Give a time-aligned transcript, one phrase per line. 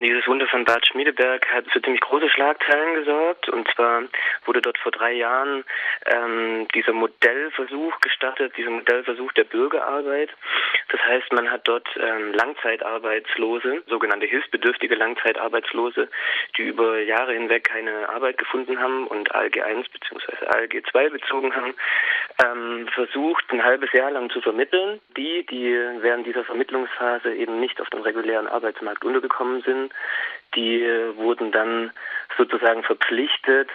[0.00, 3.48] Dieses Wunder von Bad Schmiedeberg hat für ziemlich große Schlagzeilen gesorgt.
[3.48, 4.04] Und zwar
[4.44, 5.64] wurde dort vor drei Jahren
[6.06, 10.30] ähm, dieser Modellversuch gestartet, dieser Modellversuch der Bürgerarbeit.
[10.90, 16.08] Das heißt, man hat dort ähm, Langzeitarbeitslose, sogenannte hilfsbedürftige Langzeitarbeitslose,
[16.56, 20.46] die über Jahre hinweg keine Arbeit gefunden haben und ALG 1 bzw.
[20.46, 21.74] ALG 2 bezogen haben,
[22.44, 25.00] ähm, versucht, ein halbes Jahr lang zu vermitteln.
[25.16, 29.87] Die, die während dieser Vermittlungsphase eben nicht auf dem regulären Arbeitsmarkt untergekommen sind,
[30.54, 30.82] die
[31.16, 31.92] wurden dann
[32.36, 33.70] sozusagen verpflichtet,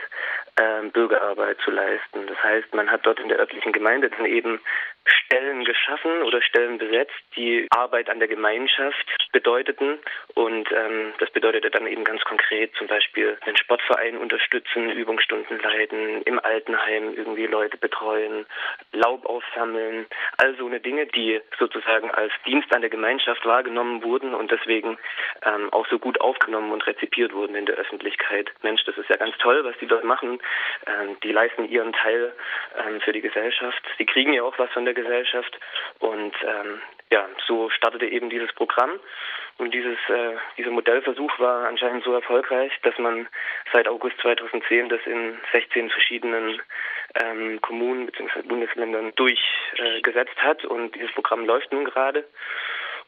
[0.55, 2.27] äh, Bürgerarbeit zu leisten.
[2.27, 4.59] Das heißt, man hat dort in der örtlichen Gemeinde dann eben
[5.05, 9.99] Stellen geschaffen oder Stellen besetzt, die Arbeit an der Gemeinschaft bedeuteten.
[10.35, 16.21] Und ähm, das bedeutete dann eben ganz konkret zum Beispiel den Sportverein unterstützen, Übungsstunden leiten,
[16.23, 18.45] im Altenheim irgendwie Leute betreuen,
[18.91, 20.05] Laub aufsammeln,
[20.38, 24.98] all so eine Dinge, die sozusagen als Dienst an der Gemeinschaft wahrgenommen wurden und deswegen
[25.43, 28.51] ähm, auch so gut aufgenommen und rezipiert wurden in der Öffentlichkeit.
[28.62, 30.40] Mensch, das ist ja ganz toll, was die dort machen.
[30.88, 32.34] Ähm, die leisten ihren Teil
[32.77, 33.82] ähm, für die Gesellschaft.
[33.98, 35.60] Sie kriegen ja auch was von der der Gesellschaft.
[35.99, 39.00] Und ähm, ja, so startete eben dieses Programm.
[39.58, 43.27] Und dieses, äh, dieser Modellversuch war anscheinend so erfolgreich, dass man
[43.72, 46.60] seit August 2010 das in 16 verschiedenen
[47.16, 48.41] ähm, Kommunen bzw.
[48.48, 50.66] Bundesländern durchgesetzt äh, hat.
[50.66, 52.26] Und dieses Programm läuft nun gerade.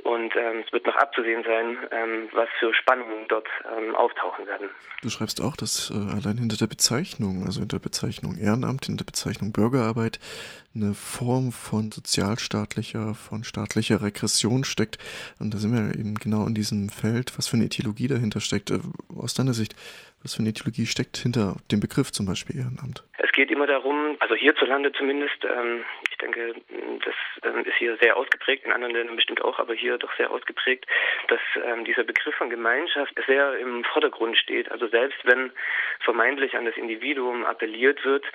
[0.03, 4.69] Und ähm, es wird noch abzusehen sein, ähm, was für Spannungen dort ähm, auftauchen werden.
[5.01, 9.03] Du schreibst auch, dass äh, allein hinter der Bezeichnung, also hinter der Bezeichnung Ehrenamt, hinter
[9.03, 10.19] der Bezeichnung Bürgerarbeit,
[10.75, 14.97] eine Form von sozialstaatlicher, von staatlicher Regression steckt.
[15.39, 18.71] Und da sind wir eben genau in diesem Feld, was für eine Ideologie dahinter steckt.
[18.71, 18.79] Äh,
[19.15, 19.75] aus deiner Sicht,
[20.25, 23.03] was für eine Ideologie steckt hinter dem Begriff zum Beispiel Ehrenamt?
[23.19, 26.55] Es geht immer darum, also hierzulande zumindest, ähm, ich denke,
[27.03, 30.31] das ähm, ist hier sehr ausgeprägt, in anderen Ländern bestimmt auch, aber hier doch sehr
[30.31, 30.85] ausgeprägt,
[31.27, 34.71] dass ähm, dieser Begriff von Gemeinschaft sehr im Vordergrund steht.
[34.71, 35.51] Also selbst wenn
[35.99, 38.25] vermeintlich an das Individuum appelliert wird,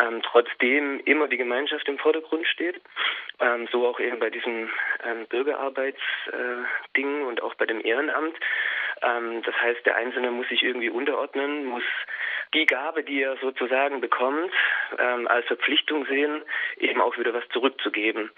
[0.00, 2.80] ähm, trotzdem immer die Gemeinschaft im Vordergrund steht.
[3.40, 4.70] Ähm, so auch eben bei diesem
[5.04, 8.36] ähm, Bürgerarbeitsding äh, und auch bei dem Ehrenamt.
[9.02, 11.84] Ähm, das heißt, der Einzelne muss sich irgendwie unterordnen, muss
[12.54, 14.52] die Gabe, die er sozusagen bekommt,
[14.98, 16.42] ähm, als Verpflichtung sehen,
[16.76, 18.30] eben auch wieder was zurückzugeben.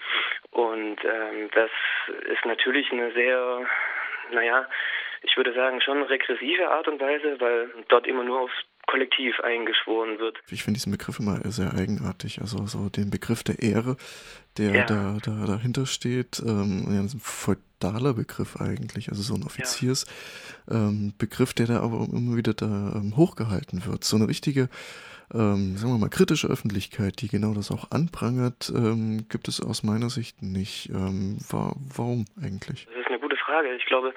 [0.51, 1.71] Und ähm, das
[2.31, 3.67] ist natürlich eine sehr,
[4.31, 4.67] naja,
[5.21, 8.53] ich würde sagen, schon regressive Art und Weise, weil dort immer nur aufs
[8.87, 10.37] Kollektiv eingeschworen wird.
[10.51, 12.39] Ich finde diesen Begriff immer sehr eigenartig.
[12.39, 13.97] Also so den Begriff der Ehre,
[14.57, 14.85] der ja.
[14.85, 17.15] da, da dahinter steht, ähm, ja, das
[17.85, 20.09] ist ein feudaler Begriff eigentlich, also so ein Offiziersbegriff,
[20.69, 20.77] ja.
[20.77, 21.13] ähm,
[21.57, 24.03] der da aber immer wieder da ähm, hochgehalten wird.
[24.03, 24.69] So eine richtige
[25.33, 29.81] ähm, sagen wir mal, kritische Öffentlichkeit, die genau das auch anprangert, ähm, gibt es aus
[29.81, 30.89] meiner Sicht nicht.
[30.89, 32.85] Ähm, war, warum eigentlich?
[32.85, 33.73] Das ist eine gute Frage.
[33.75, 34.13] Ich glaube,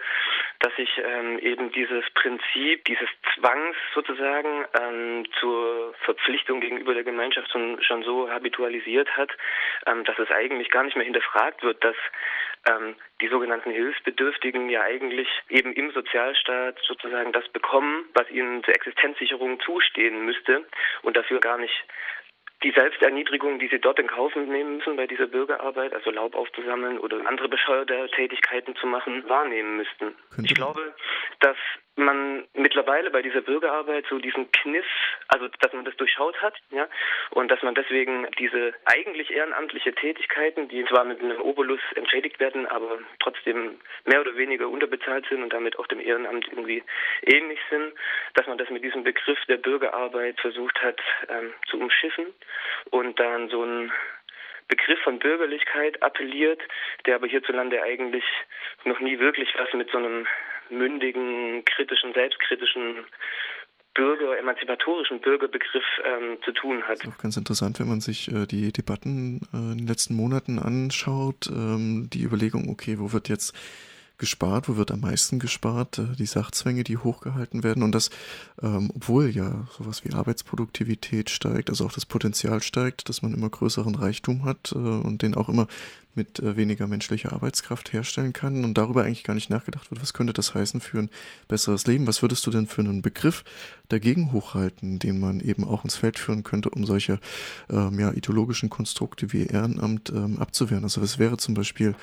[0.61, 7.51] dass sich ähm, eben dieses Prinzip, dieses Zwangs sozusagen ähm, zur Verpflichtung gegenüber der Gemeinschaft
[7.53, 9.31] schon, schon so habitualisiert hat,
[9.87, 11.97] ähm, dass es eigentlich gar nicht mehr hinterfragt wird, dass
[12.69, 18.75] ähm, die sogenannten Hilfsbedürftigen ja eigentlich eben im Sozialstaat sozusagen das bekommen, was ihnen zur
[18.75, 20.67] Existenzsicherung zustehen müsste
[21.03, 21.85] und dafür gar nicht
[22.63, 26.99] die Selbsterniedrigung, die sie dort in Kauf nehmen müssen bei dieser Bürgerarbeit, also Laub aufzusammeln
[26.99, 30.15] oder andere bescheuerte Tätigkeiten zu machen, wahrnehmen müssten.
[30.43, 30.95] Ich glaube,
[31.41, 31.57] dass
[31.99, 34.87] man mittlerweile bei dieser Bürgerarbeit so diesen Kniff,
[35.29, 36.89] also dass man das durchschaut hat, ja,
[37.31, 42.67] und dass man deswegen diese eigentlich ehrenamtliche Tätigkeiten, die zwar mit einem Obolus entschädigt werden,
[42.67, 46.83] aber trotzdem mehr oder weniger unterbezahlt sind und damit auch dem Ehrenamt irgendwie
[47.23, 47.93] ähnlich sind,
[48.35, 52.27] dass man das mit diesem Begriff der Bürgerarbeit versucht hat ähm, zu umschiffen
[52.91, 53.93] und dann so ein
[54.69, 56.61] Begriff von Bürgerlichkeit appelliert,
[57.07, 58.25] der aber hierzulande eigentlich
[58.85, 60.27] noch nie wirklich was mit so einem
[60.71, 63.05] mündigen, kritischen, selbstkritischen
[63.95, 66.99] Bürger, emanzipatorischen Bürgerbegriff ähm, zu tun hat.
[66.99, 70.15] Das ist auch ganz interessant, wenn man sich äh, die Debatten äh, in den letzten
[70.15, 73.57] Monaten anschaut, ähm, die Überlegung, okay, wo wird jetzt
[74.19, 78.11] gespart, wo wird am meisten gespart, äh, die Sachzwänge, die hochgehalten werden und das,
[78.61, 83.49] ähm, obwohl ja sowas wie Arbeitsproduktivität steigt, also auch das Potenzial steigt, dass man immer
[83.49, 85.69] größeren Reichtum hat äh, und den auch immer
[86.19, 90.13] mit äh, weniger menschlicher Arbeitskraft herstellen kann und darüber eigentlich gar nicht nachgedacht wird, was
[90.13, 91.11] könnte das heißen für ein
[91.47, 92.07] besseres Leben?
[92.07, 93.45] Was würdest du denn für einen Begriff
[93.89, 97.21] dagegen hochhalten, den man eben auch ins Feld führen könnte, um solche
[97.71, 100.85] ähm, ja, ideologischen Konstrukte wie Ehrenamt ähm, abzuwehren?
[100.85, 101.95] Also was wäre zum Beispiel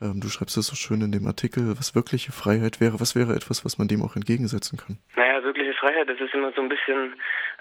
[0.00, 3.00] ähm, du schreibst es so schön in dem Artikel, was wirkliche Freiheit wäre.
[3.00, 4.98] Was wäre etwas, was man dem auch entgegensetzen kann?
[5.16, 7.14] Naja, wirkliche Freiheit, das ist immer so ein bisschen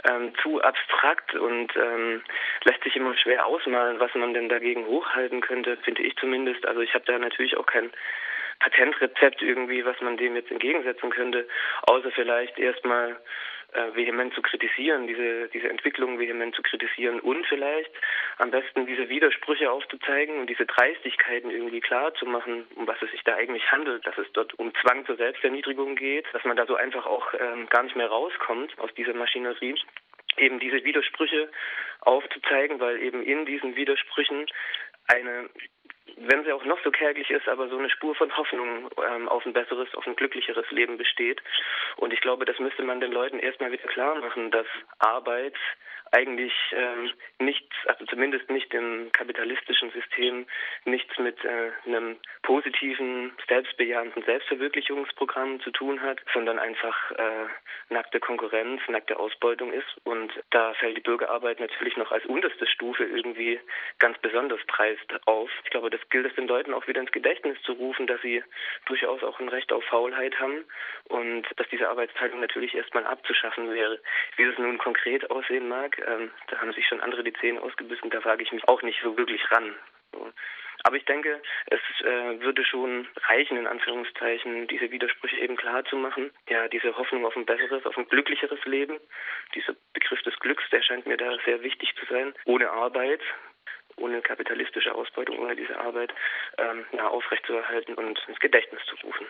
[0.10, 2.22] ähm, zu abstrakt und ähm,
[2.63, 6.66] lässt sich immer schwer ausmalen, was man denn dagegen hochhalten könnte, finde ich zumindest.
[6.66, 7.89] Also ich habe da natürlich auch kein
[8.60, 11.48] Patentrezept irgendwie, was man dem jetzt entgegensetzen könnte,
[11.83, 13.18] außer vielleicht erstmal
[13.78, 17.92] äh, vehement zu kritisieren, diese, diese Entwicklung vehement zu kritisieren und vielleicht
[18.38, 23.12] am besten diese Widersprüche aufzuzeigen und diese Dreistigkeiten irgendwie klar zu machen, um was es
[23.12, 26.66] sich da eigentlich handelt, dass es dort um Zwang zur Selbsterniedrigung geht, dass man da
[26.66, 29.76] so einfach auch ähm, gar nicht mehr rauskommt aus dieser Maschinerie
[30.38, 31.50] eben diese Widersprüche
[32.02, 34.48] aufzuzeigen, weil eben in diesen Widersprüchen
[35.08, 35.50] eine
[36.15, 39.45] wenn sie auch noch so kärglich ist, aber so eine Spur von Hoffnung ähm, auf
[39.45, 41.42] ein besseres, auf ein glücklicheres Leben besteht.
[41.98, 44.68] Und ich glaube, das müsste man den Leuten erstmal wieder klar machen, dass
[45.00, 45.56] Arbeit
[46.12, 50.45] eigentlich ähm, nichts, also zumindest nicht im kapitalistischen System,
[50.86, 57.48] nichts mit äh, einem positiven, selbstbejahenden Selbstverwirklichungsprogramm zu tun hat, sondern einfach äh,
[57.89, 59.88] nackte Konkurrenz, nackte Ausbeutung ist.
[60.04, 63.59] Und da fällt die Bürgerarbeit natürlich noch als unterste Stufe irgendwie
[64.00, 65.50] ganz besonders preist auf.
[65.63, 68.44] Ich glaube, das gilt es den Leuten auch wieder ins Gedächtnis zu rufen, dass sie
[68.86, 70.65] durchaus auch ein Recht auf Faulheit haben
[71.06, 74.00] und dass diese Arbeitsteilung natürlich erstmal abzuschaffen wäre.
[74.36, 78.10] Wie es nun konkret aussehen mag, ähm, da haben sich schon andere die Zähne ausgebissen,
[78.10, 79.76] da wage ich mich auch nicht so wirklich ran.
[80.14, 80.32] So.
[80.84, 85.98] Aber ich denke, es äh, würde schon reichen, in Anführungszeichen, diese Widersprüche eben klar zu
[85.98, 86.32] machen.
[86.50, 89.00] Ja, diese Hoffnung auf ein besseres, auf ein glücklicheres Leben.
[89.56, 92.34] Dieser Begriff des Glücks, der scheint mir da sehr wichtig zu sein.
[92.46, 93.22] Ohne Arbeit,
[93.98, 96.14] ohne kapitalistische Ausbeutung, ohne diese Arbeit
[96.58, 99.28] ähm, ja, aufrechtzuerhalten und ins Gedächtnis zu rufen.